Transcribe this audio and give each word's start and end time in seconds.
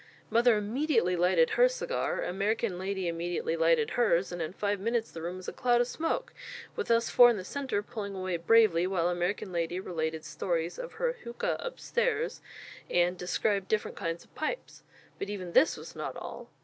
Mother 0.31 0.57
immediately 0.57 1.15
lighted 1.15 1.51
her 1.51 1.69
cigar; 1.69 2.23
American 2.23 2.79
lady 2.79 3.07
immediately 3.07 3.55
lighted 3.55 3.91
hers; 3.91 4.31
and 4.31 4.41
in 4.41 4.51
five 4.51 4.79
minutes 4.79 5.11
the 5.11 5.21
room 5.21 5.37
was 5.37 5.47
a 5.47 5.53
cloud 5.53 5.79
of 5.79 5.85
smoke, 5.85 6.33
with 6.75 6.89
us 6.89 7.11
four 7.11 7.29
in 7.29 7.37
the 7.37 7.43
centre 7.45 7.83
pulling 7.83 8.15
away 8.15 8.37
bravely, 8.37 8.87
while 8.87 9.09
American 9.09 9.51
lady 9.51 9.79
related 9.79 10.25
stories 10.25 10.79
of 10.79 10.93
her 10.93 11.11
'Hookah' 11.23 11.63
upstairs, 11.63 12.41
and 12.89 13.15
described 13.15 13.67
different 13.67 13.95
kinds 13.95 14.23
of 14.23 14.33
pipes. 14.33 14.81
But 15.19 15.29
even 15.29 15.51
this 15.51 15.77
was 15.77 15.95
not 15.95 16.17
all. 16.17 16.49